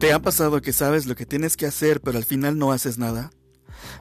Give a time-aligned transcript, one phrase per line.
[0.00, 2.96] ¿Te ha pasado que sabes lo que tienes que hacer pero al final no haces
[2.96, 3.30] nada?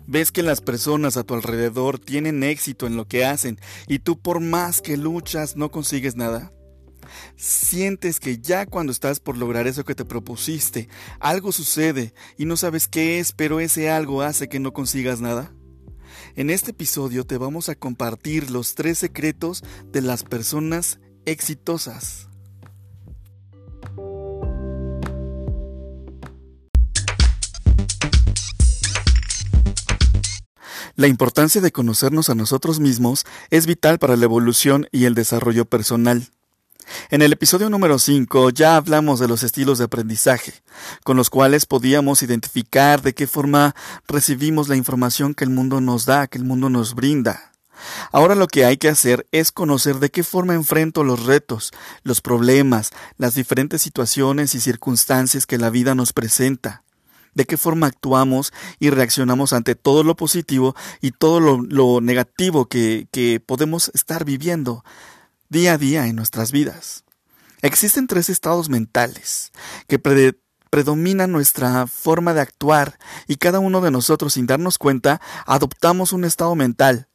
[0.07, 4.17] Ves que las personas a tu alrededor tienen éxito en lo que hacen y tú
[4.17, 6.53] por más que luchas no consigues nada.
[7.35, 10.87] Sientes que ya cuando estás por lograr eso que te propusiste,
[11.19, 15.51] algo sucede y no sabes qué es, pero ese algo hace que no consigas nada.
[16.37, 22.28] En este episodio te vamos a compartir los tres secretos de las personas exitosas.
[30.99, 35.63] La importancia de conocernos a nosotros mismos es vital para la evolución y el desarrollo
[35.63, 36.27] personal.
[37.09, 40.55] En el episodio número 5 ya hablamos de los estilos de aprendizaje,
[41.05, 43.75] con los cuales podíamos identificar de qué forma
[44.09, 47.53] recibimos la información que el mundo nos da, que el mundo nos brinda.
[48.11, 51.71] Ahora lo que hay que hacer es conocer de qué forma enfrento los retos,
[52.03, 56.83] los problemas, las diferentes situaciones y circunstancias que la vida nos presenta
[57.39, 63.07] de qué forma actuamos y reaccionamos ante todo lo positivo y todo lo, negativo que,
[63.45, 64.83] podemos estar viviendo
[65.47, 67.05] día a día en nuestras vidas.
[67.61, 69.53] Existen tres estados mentales
[69.87, 69.99] que
[70.69, 76.25] predominan nuestra forma de actuar y cada uno de nosotros sin darnos cuenta adoptamos un
[76.25, 77.07] estado mental.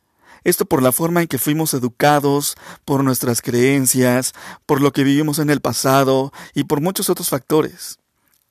[0.42, 2.54] Esto por la forma en que fuimos educados,
[2.86, 4.32] por nuestras creencias,
[4.64, 7.98] por lo que vivimos en el pasado y por muchos otros factores.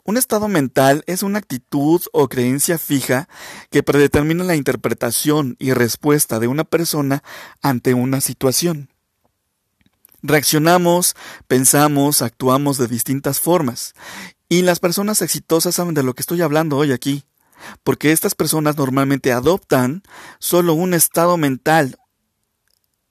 [0.06, 3.30] Un estado mental es una actitud o creencia fija
[3.72, 7.24] que predetermina la interpretación y respuesta de una persona
[7.62, 8.90] ante una situación.
[10.22, 11.16] Reaccionamos,
[11.48, 13.94] pensamos, actuamos de distintas formas.
[14.50, 17.24] Y las personas exitosas saben de lo que estoy hablando hoy aquí,
[17.86, 20.04] porque estas personas normalmente adoptan
[20.38, 21.98] solo un estado mental,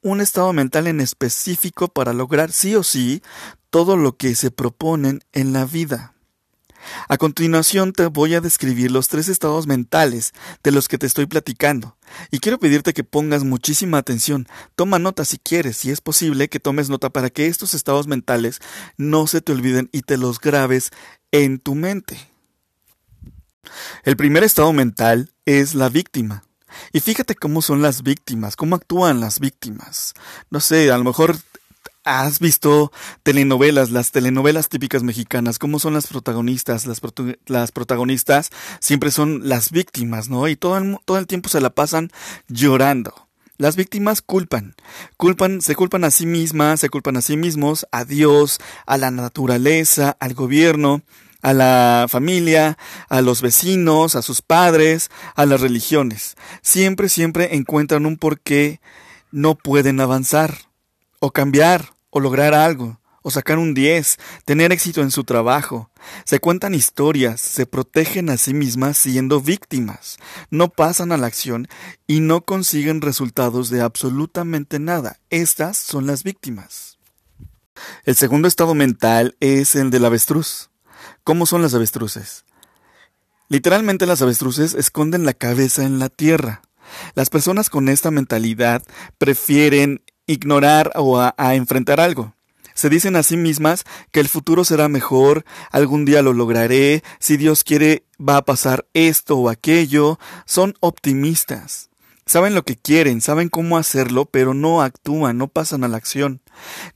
[0.02, 3.22] un estado mental en específico para lograr sí o sí
[3.70, 6.12] todo lo que se proponen en la vida.
[7.08, 11.26] A continuación te voy a describir los tres estados mentales de los que te estoy
[11.26, 11.96] platicando,
[12.30, 14.48] y quiero pedirte que pongas muchísima atención.
[14.76, 18.60] Toma nota si quieres, si es posible que tomes nota para que estos estados mentales
[18.96, 20.90] no se te olviden y te los grabes
[21.30, 22.18] en tu mente.
[24.04, 26.44] El primer estado mental es la víctima.
[26.92, 30.14] Y fíjate cómo son las víctimas, cómo actúan las víctimas.
[30.50, 31.36] No sé, a lo mejor
[32.04, 32.90] ¿Has visto
[33.22, 35.60] telenovelas, las telenovelas típicas mexicanas?
[35.60, 36.84] ¿Cómo son las protagonistas?
[36.84, 40.48] Las, protagonistas siempre son las víctimas, ¿no?
[40.48, 42.10] Y todo el, todo el tiempo se la pasan
[42.48, 43.28] llorando.
[43.56, 44.74] Las víctimas culpan,
[45.16, 49.12] culpan, se culpan a sí mismas, se culpan a sí mismos, a Dios, a la
[49.12, 51.02] naturaleza, al gobierno,
[51.40, 56.34] a la familia, a los vecinos, a sus padres, a las religiones.
[56.62, 58.80] Siempre, siempre encuentran un porqué
[59.30, 60.71] no pueden avanzar
[61.24, 65.88] o cambiar, o lograr algo, o sacar un 10, tener éxito en su trabajo.
[66.24, 70.16] Se cuentan historias, se protegen a sí mismas siendo víctimas,
[70.50, 71.68] no pasan a la acción
[72.08, 75.20] y no consiguen resultados de absolutamente nada.
[75.30, 76.98] Estas son las víctimas.
[78.04, 80.70] El segundo estado mental es el del avestruz.
[81.22, 82.44] ¿Cómo son las avestruces?
[83.48, 86.62] Literalmente las avestruces esconden la cabeza en la tierra.
[87.14, 88.82] Las personas con esta mentalidad
[89.18, 90.02] prefieren
[90.32, 92.34] ignorar o a, enfrentar algo.
[92.74, 97.36] Se dicen a sí mismas que el futuro será mejor, algún día lo lograré, si
[97.36, 100.18] Dios quiere va a pasar esto o aquello.
[100.46, 101.90] Son optimistas.
[102.24, 106.40] Saben lo que quieren, saben cómo hacerlo, pero no actúan, no pasan a la acción.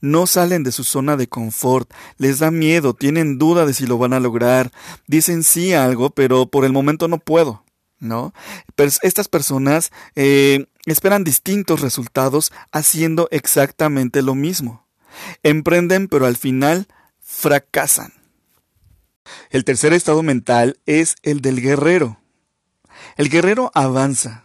[0.01, 3.99] No salen de su zona de confort, les da miedo, tienen duda de si lo
[3.99, 4.71] van a lograr,
[5.07, 7.67] dicen sí a algo, pero por el momento no puedo.
[7.99, 8.33] ¿no?
[8.75, 14.87] Pero estas personas eh, esperan distintos resultados haciendo exactamente lo mismo.
[15.43, 16.87] Emprenden pero al final
[17.21, 18.13] fracasan.
[19.51, 22.21] El tercer estado mental es el del guerrero.
[23.17, 24.45] El guerrero avanza.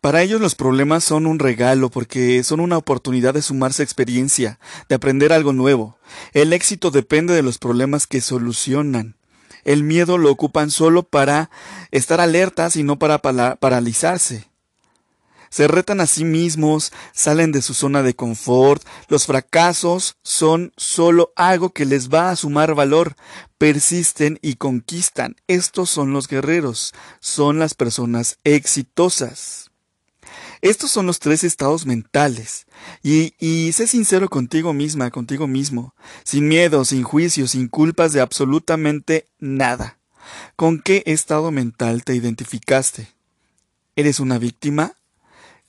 [0.00, 4.58] Para ellos los problemas son un regalo porque son una oportunidad de sumarse experiencia,
[4.88, 5.98] de aprender algo nuevo.
[6.32, 9.16] El éxito depende de los problemas que solucionan.
[9.64, 11.50] El miedo lo ocupan solo para
[11.90, 14.50] estar alertas y no para paralizarse.
[15.54, 21.32] Se retan a sí mismos, salen de su zona de confort, los fracasos son solo
[21.36, 23.14] algo que les va a sumar valor,
[23.56, 25.36] persisten y conquistan.
[25.46, 29.70] Estos son los guerreros, son las personas exitosas.
[30.60, 32.66] Estos son los tres estados mentales.
[33.04, 38.20] Y, y sé sincero contigo misma, contigo mismo, sin miedo, sin juicio, sin culpas de
[38.20, 40.00] absolutamente nada.
[40.56, 43.14] ¿Con qué estado mental te identificaste?
[43.94, 44.96] ¿Eres una víctima?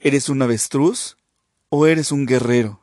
[0.05, 1.17] ¿Eres un avestruz?
[1.69, 2.79] ¿O eres un guerrero?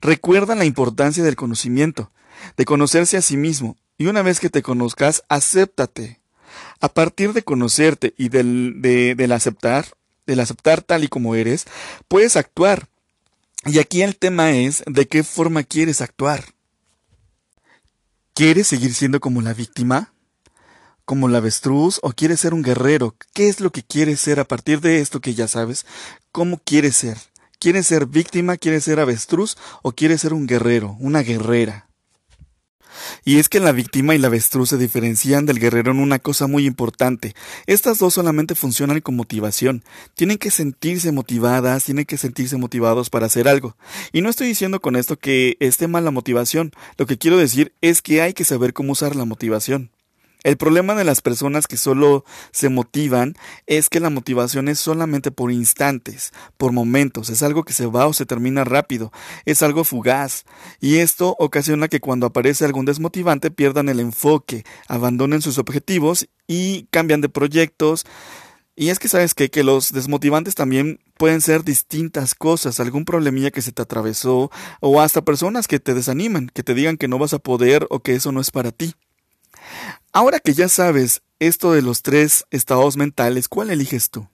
[0.00, 2.10] Recuerda la importancia del conocimiento,
[2.56, 6.22] de conocerse a sí mismo Y una vez que te conozcas, acéptate.
[6.80, 9.84] A partir de conocerte y del, de, del aceptar,
[10.26, 11.66] del aceptar tal y como eres,
[12.08, 12.88] puedes actuar.
[13.66, 16.42] Y aquí el tema es de qué forma quieres actuar.
[18.32, 20.14] ¿Quieres seguir siendo como la víctima?
[21.04, 21.98] ¿Como la avestruz?
[22.02, 23.16] ¿O quieres ser un guerrero?
[23.34, 25.86] ¿Qué es lo que quieres ser a partir de esto que ya sabes?
[26.32, 27.18] ¿Cómo quieres ser?
[27.58, 28.56] ¿Quieres ser víctima?
[28.56, 29.56] ¿Quieres ser avestruz?
[29.82, 30.96] ¿O quieres ser un guerrero?
[31.00, 31.90] Una guerrera?
[33.24, 36.46] Y es que la víctima y la avestruz se diferencian del guerrero en una cosa
[36.46, 37.34] muy importante.
[37.66, 39.84] Estas dos solamente funcionan con motivación.
[40.14, 43.76] Tienen que sentirse motivadas, tienen que sentirse motivados para hacer algo.
[44.12, 46.72] Y no estoy diciendo con esto que esté mal la motivación.
[46.96, 49.90] Lo que quiero decir es que hay que saber cómo usar la motivación.
[50.42, 53.34] El problema de las personas que solo se motivan
[53.66, 58.06] es que la motivación es solamente por instantes, por momentos, es algo que se va
[58.06, 59.12] o se termina rápido,
[59.44, 60.44] es algo fugaz,
[60.80, 66.86] y esto ocasiona que cuando aparece algún desmotivante pierdan el enfoque, abandonen sus objetivos y
[66.90, 68.06] cambian de proyectos.
[68.76, 73.50] Y es que sabes que, que los desmotivantes también pueden ser distintas cosas, algún problemilla
[73.50, 74.50] que se te atravesó,
[74.80, 78.00] o hasta personas que te desaniman, que te digan que no vas a poder o
[78.00, 78.94] que eso no es para ti.
[80.12, 84.28] Ahora que ya sabes esto de los tres estados mentales, ¿cuál eliges tú?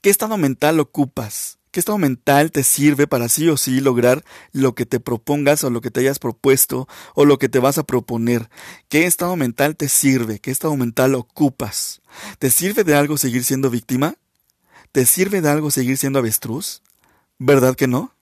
[0.00, 1.58] ¿Qué estado mental ocupas?
[1.70, 5.68] ¿Qué estado mental te sirve para sí o sí lograr lo que te propongas o
[5.68, 8.48] lo que te hayas propuesto o lo que te vas a proponer?
[8.88, 10.38] ¿Qué estado mental te sirve?
[10.38, 12.00] ¿Qué estado mental ocupas?
[12.38, 14.14] ¿Te sirve de algo seguir siendo víctima?
[14.90, 16.80] ¿Te sirve de algo seguir siendo avestruz?
[17.38, 18.15] ¿Verdad que no?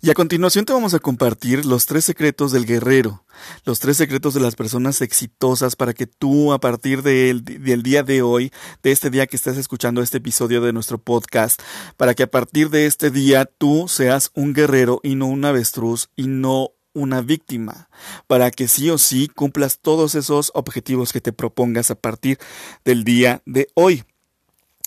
[0.00, 3.24] Y a continuación te vamos a compartir los tres secretos del guerrero,
[3.64, 8.22] los tres secretos de las personas exitosas para que tú a partir del, día de
[8.22, 8.52] hoy,
[8.82, 11.60] de este día que estás escuchando este episodio de nuestro podcast,
[11.96, 16.10] para que a partir de este día tú seas un guerrero y no un avestruz
[16.16, 17.88] y no una víctima,
[18.26, 22.38] para que sí o sí cumplas todos esos objetivos que te propongas a partir
[22.84, 24.04] del día de hoy.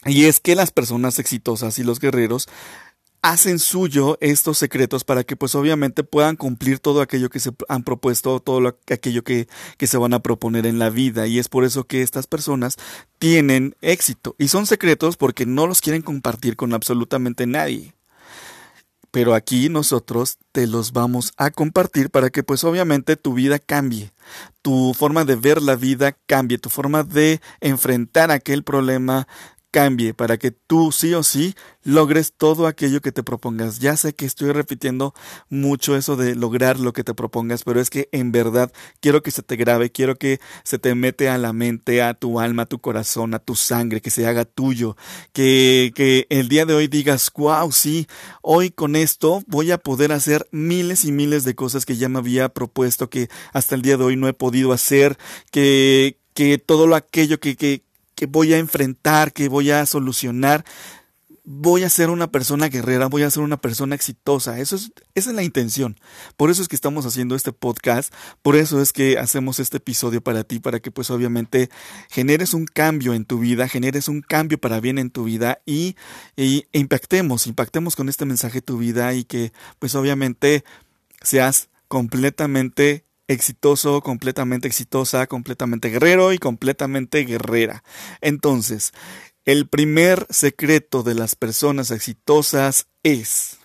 [0.06, 2.50] Y es que las personas exitosas y los guerreros
[3.24, 7.84] hacen suyo estos secretos para que pues obviamente puedan cumplir todo aquello que se han
[7.84, 9.48] propuesto, todo aquello que,
[9.78, 11.26] que se van a proponer en la vida.
[11.26, 12.76] Y es por eso que estas personas
[13.18, 14.36] tienen éxito.
[14.38, 17.96] Y son secretos porque no los quieren compartir con absolutamente nadie.
[19.10, 24.12] Pero aquí nosotros te los vamos a compartir para que pues obviamente tu vida cambie,
[24.62, 29.28] tu forma de ver la vida cambie, tu forma de enfrentar aquel problema
[29.74, 33.80] cambie para que tú sí o sí logres todo aquello que te propongas.
[33.80, 35.16] Ya sé que estoy repitiendo
[35.50, 38.72] mucho eso de lograr lo que te propongas, pero es que en verdad
[39.02, 42.40] quiero que se te grabe, quiero que se te mete a la mente, a tu
[42.40, 44.96] alma, a tu corazón, a tu sangre, que se haga tuyo,
[45.34, 48.08] que, que el día de hoy digas, wow, sí,
[48.44, 52.20] hoy con esto voy a poder hacer miles y miles de cosas que ya me
[52.20, 55.18] había propuesto, que hasta el día de hoy no he podido hacer,
[55.52, 57.84] que, que todo lo aquello que, que,
[58.16, 60.64] que voy a enfrentar, que voy a solucionar,
[61.46, 64.60] voy a ser una persona guerrera, voy a ser una persona exitosa.
[64.60, 66.00] Eso es, esa es la intención.
[66.38, 70.22] Por eso es que estamos haciendo este podcast, por eso es que hacemos este episodio
[70.22, 71.70] para ti, para que pues obviamente
[72.10, 75.96] generes un cambio en tu vida, generes un cambio para bien en tu vida y,
[76.36, 80.64] y e impactemos, impactemos con este mensaje tu vida y que pues obviamente
[81.22, 87.84] seas completamente exitoso, completamente exitosa, completamente guerrero y completamente guerrera.
[88.22, 88.92] Entonces,
[89.46, 93.58] el primer secreto de las personas exitosas es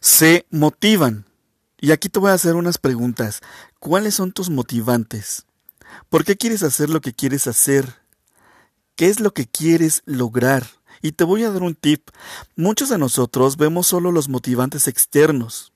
[0.00, 1.26] se motivan.
[1.80, 3.40] Y aquí te voy a hacer unas preguntas.
[3.78, 5.46] ¿Cuáles son tus motivantes?
[6.08, 7.96] ¿Por qué quieres hacer lo que quieres hacer?
[8.94, 10.66] ¿Qué es lo que quieres lograr?
[11.00, 12.10] Y te voy a dar un tip.
[12.54, 15.71] Muchos de nosotros vemos solo los motivantes externos,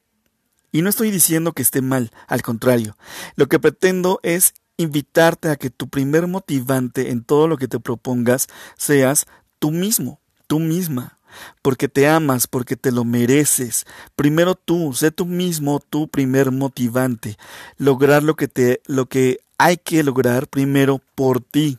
[0.76, 2.98] y no estoy diciendo que esté mal, al contrario.
[3.34, 7.80] Lo que pretendo es invitarte a que tu primer motivante en todo lo que te
[7.80, 9.24] propongas seas
[9.58, 11.18] tú mismo, tú misma.
[11.62, 13.86] Porque te amas, porque te lo mereces.
[14.16, 17.38] Primero tú, sé tú mismo tu primer motivante.
[17.78, 21.78] Lograr lo que te, lo que hay que lograr primero por ti.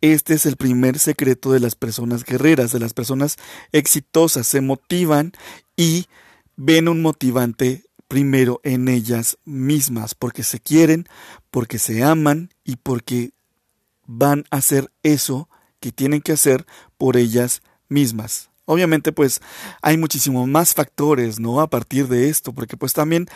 [0.00, 3.36] Este es el primer secreto de las personas guerreras, de las personas
[3.72, 4.46] exitosas.
[4.46, 5.32] Se motivan
[5.76, 6.06] y
[6.56, 11.08] ven un motivante primero en ellas mismas, porque se quieren,
[11.50, 13.32] porque se aman y porque
[14.06, 15.48] van a hacer eso
[15.80, 18.50] que tienen que hacer por ellas mismas.
[18.64, 19.40] Obviamente, pues
[19.82, 21.60] hay muchísimo más factores, ¿no?
[21.60, 23.28] A partir de esto, porque pues también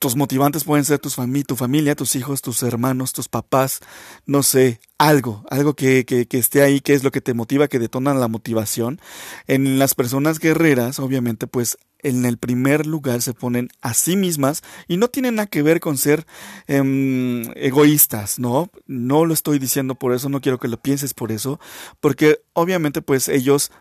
[0.00, 1.16] tus motivantes pueden ser tus
[1.46, 3.80] tu familia, tus hijos, tus hermanos, tus papás,
[4.26, 7.68] no sé, algo, algo que, que, que, esté ahí, que es lo que te motiva,
[7.68, 9.00] que detona la motivación.
[9.46, 14.62] En las personas guerreras, obviamente, pues en el primer lugar se ponen a sí mismas
[14.86, 16.26] y no tienen nada que ver con ser
[16.66, 18.70] em, egoístas, ¿no?
[18.86, 21.58] No lo estoy diciendo por eso, no quiero que lo pienses por eso,
[22.00, 23.72] porque obviamente pues ellos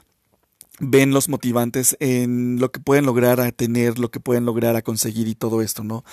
[0.79, 4.81] ven los motivantes en lo que pueden lograr a tener, lo que pueden lograr a
[4.81, 6.03] conseguir y todo esto, ¿no?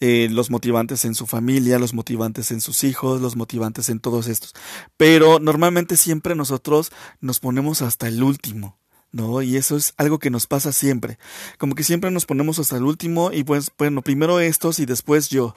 [0.00, 4.28] Eh, los motivantes en su familia, los motivantes en sus hijos, los motivantes en todos
[4.28, 4.54] estos.
[4.96, 8.78] Pero normalmente siempre nosotros nos ponemos hasta el último.
[9.12, 9.42] ¿No?
[9.42, 11.18] Y eso es algo que nos pasa siempre.
[11.58, 15.28] Como que siempre nos ponemos hasta el último y pues, bueno, primero estos y después
[15.28, 15.56] yo.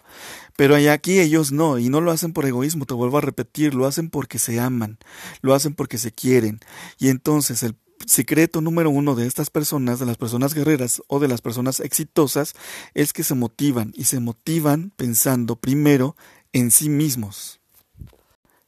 [0.56, 3.86] Pero aquí ellos no, y no lo hacen por egoísmo, te vuelvo a repetir, lo
[3.86, 4.98] hacen porque se aman,
[5.42, 6.60] lo hacen porque se quieren.
[7.00, 11.28] Y entonces el secreto número uno de estas personas, de las personas guerreras o de
[11.28, 12.54] las personas exitosas,
[12.94, 16.16] es que se motivan y se motivan pensando primero
[16.52, 17.60] en sí mismos.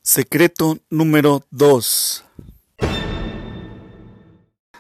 [0.01, 2.24] Secreto número dos.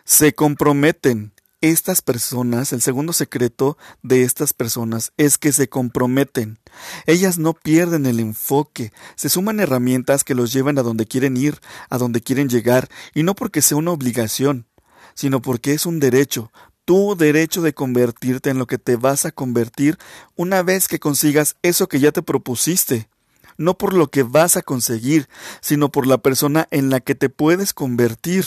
[0.07, 6.59] Se comprometen estas personas, el segundo secreto de estas personas es que se comprometen.
[7.07, 11.59] Ellas no pierden el enfoque, se suman herramientas que los llevan a donde quieren ir,
[11.89, 14.67] a donde quieren llegar, y no porque sea una obligación,
[15.15, 16.51] sino porque es un derecho,
[16.85, 19.97] tu derecho de convertirte en lo que te vas a convertir
[20.35, 23.09] una vez que consigas eso que ya te propusiste
[23.57, 25.29] no por lo que vas a conseguir,
[25.61, 28.45] sino por la persona en la que te puedes convertir.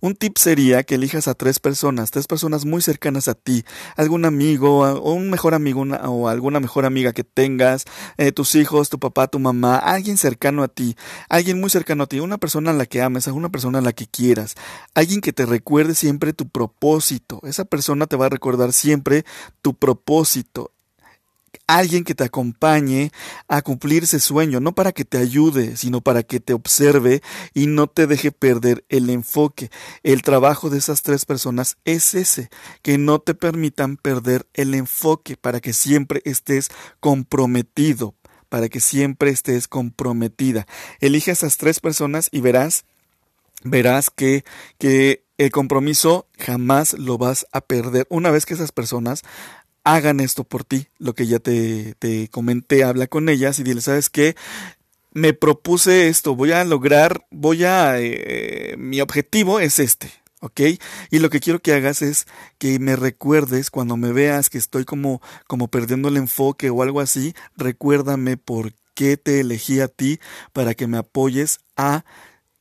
[0.00, 3.64] Un tip sería que elijas a tres personas, tres personas muy cercanas a ti,
[3.96, 7.84] algún amigo o un mejor amigo o alguna mejor amiga que tengas,
[8.16, 10.96] eh, tus hijos, tu papá, tu mamá, alguien cercano a ti,
[11.28, 13.92] alguien muy cercano a ti, una persona a la que ames, una persona a la
[13.92, 14.54] que quieras,
[14.94, 17.40] alguien que te recuerde siempre tu propósito.
[17.44, 19.24] Esa persona te va a recordar siempre
[19.62, 20.72] tu propósito
[21.66, 23.12] alguien que te acompañe
[23.48, 27.22] a cumplir ese sueño, no para que te ayude, sino para que te observe
[27.54, 29.70] y no te deje perder el enfoque.
[30.02, 32.50] El trabajo de esas tres personas es ese,
[32.82, 38.14] que no te permitan perder el enfoque para que siempre estés comprometido,
[38.48, 40.66] para que siempre estés comprometida.
[41.00, 42.84] Elige a esas tres personas y verás,
[43.62, 44.44] verás que,
[44.78, 48.06] que el compromiso jamás lo vas a perder.
[48.10, 49.22] Una vez que esas personas
[49.84, 53.80] hagan esto por ti, lo que ya te, te comenté, habla con ellas y dile,
[53.80, 54.36] ¿sabes qué?
[55.12, 60.60] Me propuse esto, voy a lograr, voy a, eh, mi objetivo es este, ¿ok?
[61.10, 62.26] Y lo que quiero que hagas es
[62.58, 67.00] que me recuerdes cuando me veas que estoy como, como perdiendo el enfoque o algo
[67.00, 70.20] así, recuérdame por qué te elegí a ti
[70.52, 72.04] para que me apoyes a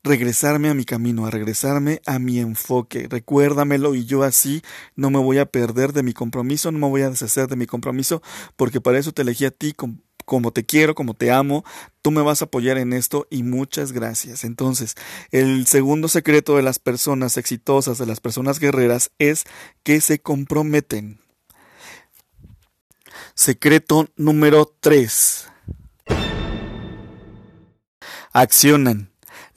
[0.04, 3.08] regresarme a mi camino, a regresarme a mi enfoque.
[3.10, 4.62] Recuérdamelo y yo así
[4.96, 7.66] no me voy a perder de mi compromiso, no me voy a deshacer de mi
[7.66, 8.22] compromiso,
[8.56, 9.74] porque para eso te elegí a ti
[10.26, 11.64] como te quiero, como te amo,
[12.02, 14.44] tú me vas a apoyar en esto y muchas gracias.
[14.44, 14.96] Entonces,
[15.32, 19.46] el segundo secreto de las personas exitosas, de las personas guerreras, es
[19.84, 21.20] que se comprometen.
[23.34, 25.48] Secreto número 3.
[28.32, 29.09] Accionan.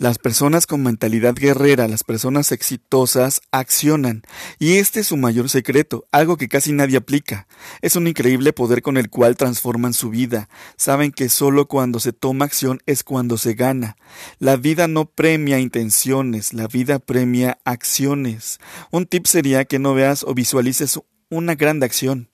[0.03, 4.23] Las personas con mentalidad guerrera, las personas exitosas, accionan.
[4.59, 7.47] Y este es su mayor secreto, algo que casi nadie aplica.
[7.83, 10.49] Es un increíble poder con el cual transforman su vida.
[10.77, 13.97] Saben que solo cuando se toma acción es cuando se gana.
[14.41, 18.59] La vida no premia intenciones, la vida premia acciones.
[18.91, 20.99] Un tip sería que no veas o visualices
[21.31, 22.29] una grande acción.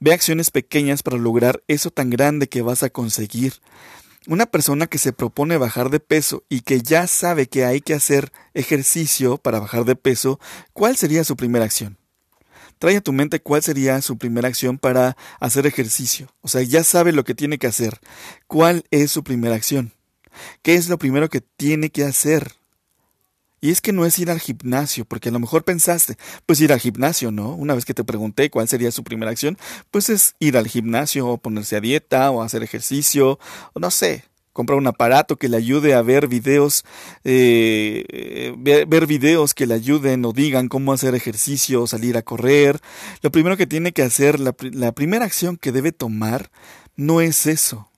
[0.00, 3.54] Ve acciones pequeñas para lograr eso tan grande que vas a conseguir.
[4.28, 7.94] Una persona que se propone bajar de peso y que ya sabe que hay que
[7.94, 10.40] hacer ejercicio para bajar de peso,
[10.72, 11.96] ¿cuál sería su primera acción?
[12.80, 16.26] Trae a tu mente cuál sería su primera acción para hacer ejercicio.
[16.40, 18.00] O sea, ya sabe lo que tiene que hacer.
[18.48, 19.92] ¿Cuál es su primera acción?
[20.62, 22.52] ¿Qué es lo primero que tiene que hacer?
[23.66, 26.72] Y es que no es ir al gimnasio, porque a lo mejor pensaste, pues ir
[26.72, 27.52] al gimnasio, ¿no?
[27.52, 29.58] Una vez que te pregunté cuál sería su primera acción,
[29.90, 33.40] pues es ir al gimnasio o ponerse a dieta o hacer ejercicio,
[33.72, 36.84] o no sé, comprar un aparato que le ayude a ver videos,
[37.24, 42.78] eh, ver, videos que le ayuden o digan cómo hacer ejercicio, salir a correr.
[43.20, 46.52] Lo primero que tiene que hacer, la, la primera acción que debe tomar,
[46.94, 47.90] no es eso.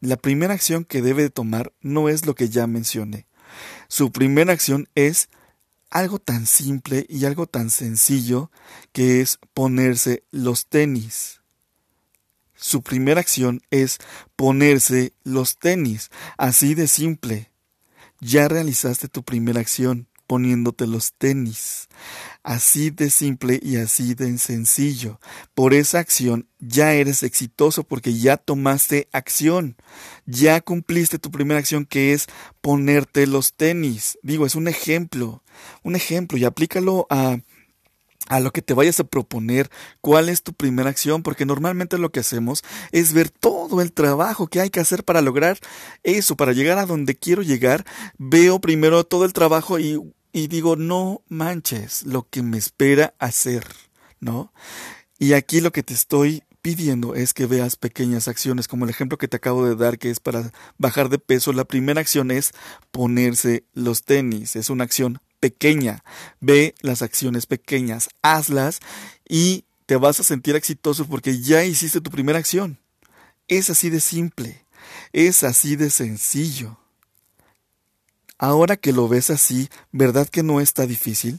[0.00, 3.26] La primera acción que debe tomar no es lo que ya mencioné.
[3.88, 5.28] Su primera acción es
[5.90, 8.50] algo tan simple y algo tan sencillo
[8.92, 11.40] que es ponerse los tenis.
[12.54, 13.98] Su primera acción es
[14.36, 17.50] ponerse los tenis, así de simple.
[18.20, 21.90] Ya realizaste tu primera acción poniéndote los tenis.
[22.42, 25.20] Así de simple y así de sencillo.
[25.52, 29.76] Por esa acción ya eres exitoso porque ya tomaste acción.
[30.24, 32.28] Ya cumpliste tu primera acción que es
[32.62, 34.18] ponerte los tenis.
[34.22, 35.42] Digo, es un ejemplo.
[35.82, 37.36] Un ejemplo y aplícalo a
[38.28, 39.68] a lo que te vayas a proponer,
[40.00, 42.62] cuál es tu primera acción, porque normalmente lo que hacemos
[42.92, 45.58] es ver todo el trabajo que hay que hacer para lograr
[46.02, 47.84] eso, para llegar a donde quiero llegar,
[48.18, 50.00] veo primero todo el trabajo y,
[50.32, 53.64] y digo, no manches lo que me espera hacer,
[54.20, 54.52] ¿no?
[55.18, 59.18] Y aquí lo que te estoy pidiendo es que veas pequeñas acciones, como el ejemplo
[59.18, 61.52] que te acabo de dar, que es para bajar de peso.
[61.52, 62.52] La primera acción es
[62.90, 66.04] ponerse los tenis, es una acción pequeña.
[66.40, 68.80] Ve las acciones pequeñas, hazlas
[69.28, 72.78] y te vas a sentir exitoso porque ya hiciste tu primera acción.
[73.48, 74.64] Es así de simple,
[75.12, 76.81] es así de sencillo.
[78.42, 81.38] Ahora que lo ves así, ¿verdad que no está difícil?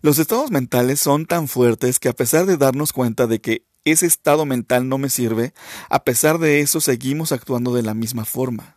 [0.00, 4.06] Los estados mentales son tan fuertes que a pesar de darnos cuenta de que ese
[4.06, 5.52] estado mental no me sirve,
[5.90, 8.76] a pesar de eso seguimos actuando de la misma forma.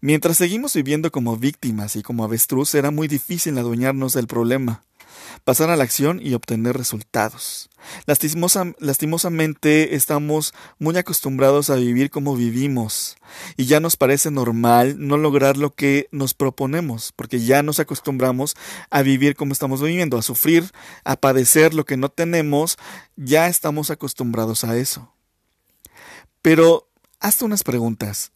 [0.00, 4.82] Mientras seguimos viviendo como víctimas y como avestruz, será muy difícil adueñarnos del problema,
[5.44, 7.70] pasar a la acción y obtener resultados.
[8.06, 13.16] lastimosamente estamos muy acostumbrados a vivir como vivimos
[13.56, 18.54] y ya nos parece normal no lograr lo que nos proponemos, porque ya nos acostumbramos
[18.90, 20.70] a vivir como estamos viviendo, a sufrir,
[21.04, 22.78] a padecer lo que no tenemos,
[23.16, 25.12] ya estamos acostumbrados a eso.
[26.42, 26.88] Pero
[27.20, 28.32] hazte unas preguntas.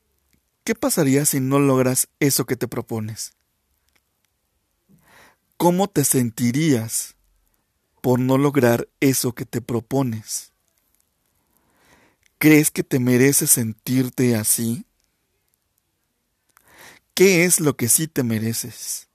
[0.64, 3.37] ¿Qué pasaría si no logras eso que te propones?
[5.58, 7.16] ¿Cómo te sentirías
[8.00, 10.52] por no lograr eso que te propones?
[12.38, 14.86] ¿Crees que te mereces sentirte así?
[17.12, 19.08] ¿Qué es lo que sí te mereces?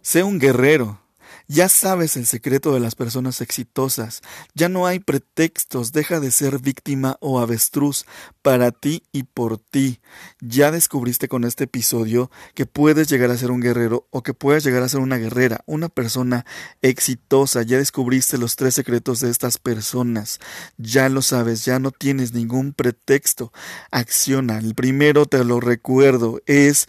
[0.00, 1.00] Sé un guerrero,
[1.50, 4.22] ya sabes el secreto de las personas exitosas.
[4.54, 5.90] Ya no hay pretextos.
[5.90, 8.06] Deja de ser víctima o avestruz
[8.40, 9.98] para ti y por ti.
[10.40, 14.62] Ya descubriste con este episodio que puedes llegar a ser un guerrero o que puedes
[14.62, 16.46] llegar a ser una guerrera, una persona
[16.82, 17.62] exitosa.
[17.62, 20.38] Ya descubriste los tres secretos de estas personas.
[20.78, 23.52] Ya lo sabes, ya no tienes ningún pretexto.
[23.90, 24.58] Acciona.
[24.58, 26.86] El primero, te lo recuerdo, es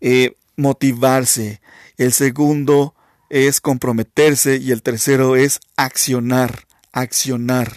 [0.00, 1.60] eh, motivarse.
[1.98, 2.94] El segundo,
[3.30, 7.72] es comprometerse y el tercero es accionar, accionar.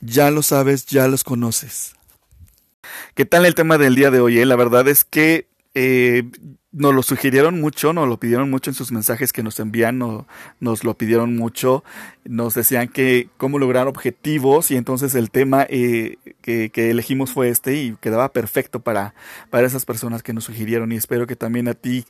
[0.00, 1.94] Ya lo sabes, ya los conoces.
[3.14, 4.38] ¿Qué tal el tema del día de hoy?
[4.38, 4.46] Eh?
[4.46, 6.24] La verdad es que eh,
[6.72, 10.84] nos lo sugirieron mucho, nos lo pidieron mucho en sus mensajes que nos envían, nos
[10.84, 11.84] lo pidieron mucho,
[12.24, 17.48] nos decían que cómo lograr objetivos y entonces el tema eh, que, que, elegimos fue
[17.48, 19.14] este y quedaba perfecto para,
[19.48, 22.04] para esas personas que nos sugirieron y espero que también a ti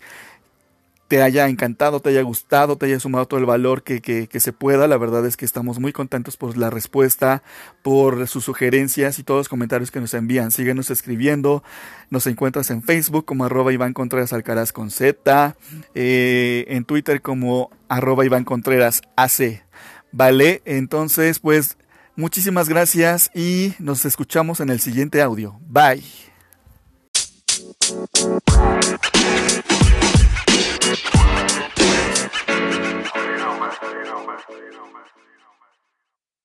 [1.08, 4.52] te haya encantado, te haya gustado, te haya sumado todo el valor que, que, se
[4.52, 4.88] pueda.
[4.88, 7.42] La verdad es que estamos muy contentos por la respuesta,
[7.82, 10.50] por sus sugerencias y todos los comentarios que nos envían.
[10.50, 11.62] Síguenos escribiendo.
[12.10, 15.56] Nos encuentras en Facebook como arroba Iván Contreras Alcaraz con Z,
[15.94, 19.64] eh, en Twitter como arroba Iván Contreras AC.
[20.12, 21.76] Vale, entonces pues
[22.16, 25.60] muchísimas gracias y nos escuchamos en el siguiente audio.
[25.68, 26.02] Bye.